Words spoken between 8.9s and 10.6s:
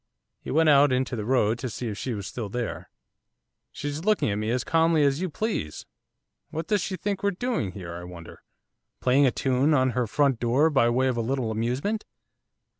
playing a tune on her front